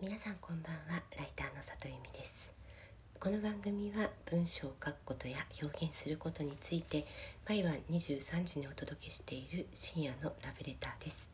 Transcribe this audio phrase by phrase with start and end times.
[0.00, 1.02] 皆さんこんばんは。
[1.16, 2.52] ライターの里由美です。
[3.18, 7.04] この番組は文章を書くことや表現することについて
[7.48, 11.28] 毎晩23時にお届けしている深夜のラブレターです。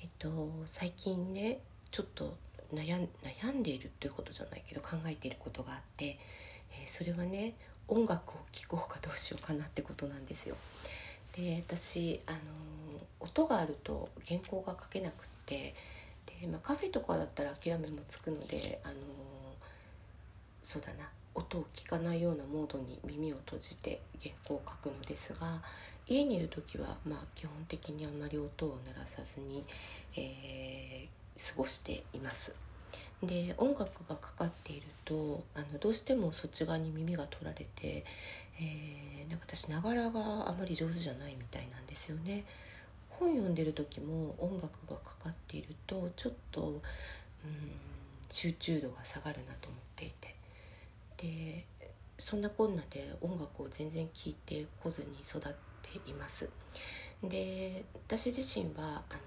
[0.00, 1.58] えっと最近ね
[1.90, 2.38] ちょっと
[2.72, 3.06] 悩
[3.52, 6.18] んでいるということじゃないけど考えていることがあって、
[6.70, 7.52] えー、それはね
[7.86, 10.56] 音楽を聴こうかどうしようかなってことなんですよ。
[11.36, 12.38] で私あの
[13.20, 15.74] 音があると原稿が書けなくって、
[16.46, 18.96] まあ、カフェとかだったら諦めもつくので、あのー、
[20.62, 25.62] そうだな音を聞かないようなモードに耳を閉じて原稿を書くのですが
[26.06, 29.64] 家にいる時は、まあ、基本的にあまり音を鳴らさずに、
[30.16, 32.52] えー、過ごしています。
[33.22, 38.04] で音楽がかかっているとあのどうしてもそっち側に耳が取られて、
[38.60, 42.44] えー、なんか私ながらがあまり上手じゃないみたいなんですよね。
[43.22, 46.80] 本読んでる時も音楽がかかっているとちょっと、うん、
[48.28, 50.34] 集中度が下がるなと思っていて
[51.16, 51.64] で
[52.18, 56.48] そんなこんなで音楽を全然聴いてこずに育っています。
[57.22, 59.20] で私自身はあの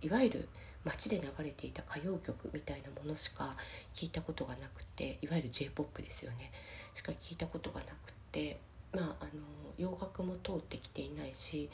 [0.00, 0.48] いわゆる
[0.84, 3.56] 街で流れていた歌謡曲みたいなものしか
[3.92, 6.52] 聞いたことがなくていわゆる j p o p ですよね
[6.94, 8.58] しか聞いたことがなくて
[8.92, 9.30] まああの
[9.76, 11.68] 洋楽も通ってきていないし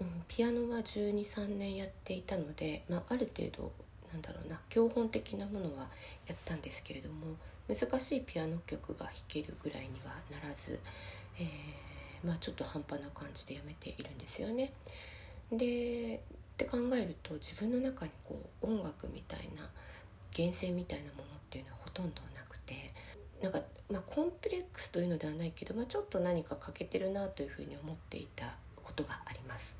[0.00, 3.72] うん、ピアノは1 2 3年やっていたので、まあ、ある程度
[4.12, 5.88] なんだろうな教本的なものは
[6.26, 7.36] やったんですけれども
[7.68, 10.78] 難しいピアノ曲が弾けるぐらいにはならず、
[11.38, 14.72] えー、まあ、ちょっと半端な感じでやめているんですよね。
[15.52, 19.70] でって考えると自分の中にこう音楽みたいな
[20.36, 22.92] 源泉みたいなものっていうのはほとんどなくて
[23.40, 28.56] なんか、まあ、コンプレックスというのではないけど、まあ、ちょっと何か欠けてるなというふうに思っていた
[28.88, 29.76] ことがあります。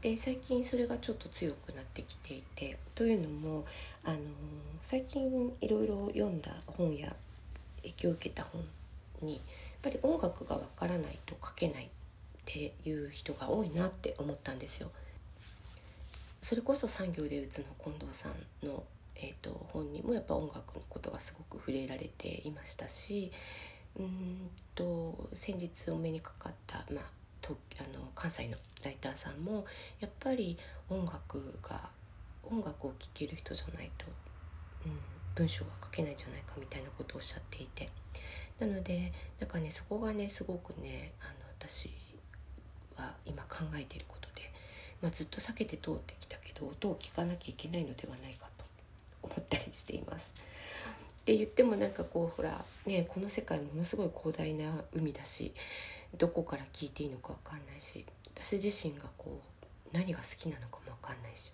[0.00, 3.66] で最近それがちょっと強くなってきていてというのも
[4.02, 4.16] あの
[4.80, 7.14] 最近いろいろ読んだ本や
[7.82, 8.64] 影響を受けた本
[9.20, 9.42] にやっ
[9.82, 11.88] ぱり音楽がわからないと書けないっ
[12.46, 14.90] ていう人が多いなって思ったんですよ。
[16.40, 18.82] それこそ産業でうつの近藤さんの、
[19.14, 23.30] えーと、と本にもやっぱ音楽のことがすごく触れられていましたし
[23.98, 27.04] うんと先日お目にかかった、まあ、
[27.40, 29.64] とあの関西のライターさんも
[30.00, 30.56] やっぱり
[30.88, 31.90] 音楽が
[32.42, 34.06] 音楽を聴ける人じゃないと、
[34.86, 34.92] うん、
[35.34, 37.88] 文章が書けないんじゃないかみたいなことをおっしゃっていて
[38.58, 41.90] なのでなんかねそこがねすごくねあの私
[42.96, 44.50] は今考えていることで、
[45.02, 48.64] まあ、ずっと避けて通ってきたけど音を聞かなきゃいけないのではないかと
[49.22, 50.30] 思ったりしています。
[51.20, 55.52] って言ってもなんかこうほらねこの世界ものすごい広大な海だし
[56.18, 58.04] どこから聞いていいのか分かんないし
[58.34, 59.40] 私自身がこ
[59.92, 61.52] う何が好きなのかも分かんないし。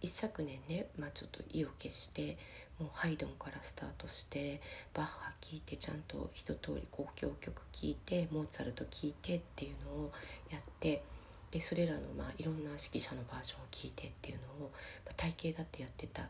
[0.00, 2.36] 一昨年ね、まあ、ちょっと意を決して
[2.78, 4.60] もうハイドンからスタートして
[4.94, 10.12] バッハ聴いてちゃんと一通り交響曲聴いてモーツァルト聴いてっていうのを
[10.50, 11.02] やって
[11.50, 14.70] でそれらのまあいろんな指揮者のバージョンを聴いてっていうのを、
[15.04, 16.22] まあ、体系だってやってた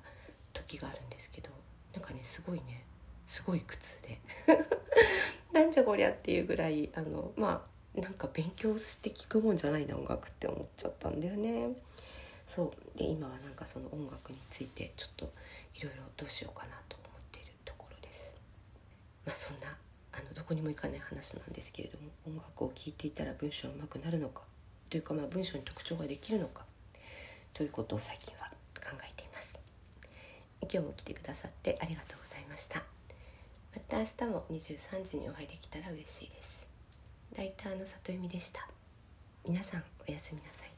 [0.55, 1.51] 時があるんですけど
[1.93, 2.85] なんかねすごいね
[3.27, 4.19] すごい苦痛で。
[5.79, 7.63] じゃこりゃっていうぐらいあのま
[7.97, 11.69] あなんか勉強して聞くもんじゃないな音楽って思っちゃったんだよね。
[12.49, 15.33] そうで今はなんかその音楽についてちょっと
[15.77, 18.35] いろいろどうしようかなと思っているところです。
[19.25, 19.69] まあそんな
[20.13, 24.43] あのどこにも行かない話なんですけれども音楽を聴いていたら文章が上手くなるのか
[24.91, 26.65] というかまあ文章に特徴ができるのか
[27.55, 29.57] ということを最近は考えています。
[30.63, 32.98] 今日も来てくださってありがとうございました。
[33.79, 36.67] また明日も23時にお会いできたら嬉しいです。
[37.37, 38.69] ライターの里由美でした。
[39.47, 40.78] 皆さんおやすみなさい。